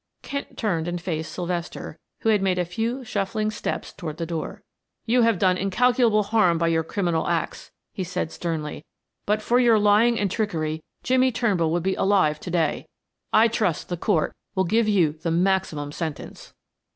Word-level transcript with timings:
Kent 0.23 0.57
turned 0.57 0.87
and 0.87 0.99
faced 0.99 1.31
Sylvester, 1.31 1.99
who 2.21 2.29
had 2.29 2.41
made 2.41 2.57
a 2.57 2.65
few 2.65 3.03
shuffling 3.03 3.51
steps 3.51 3.93
toward 3.93 4.17
the 4.17 4.25
door. 4.25 4.63
"You 5.05 5.21
have 5.21 5.37
done 5.37 5.57
incalculable 5.59 6.23
harm 6.23 6.57
by 6.57 6.69
your 6.69 6.83
criminal 6.83 7.27
acts," 7.27 7.69
he 7.93 8.03
said 8.03 8.31
sternly. 8.31 8.83
"But 9.27 9.43
for 9.43 9.59
your 9.59 9.77
lying 9.77 10.19
and 10.19 10.31
trickery 10.31 10.81
Jimmie 11.03 11.31
Turnbull 11.31 11.69
would 11.71 11.83
be 11.83 11.93
alive 11.93 12.39
to 12.39 12.49
day. 12.49 12.87
I 13.31 13.47
trust 13.47 13.89
the 13.89 13.95
Court 14.09 14.33
will 14.55 14.63
give 14.63 14.87
you 14.87 15.11
the 15.13 15.29
maximum 15.29 15.91
sentence." 15.91 16.51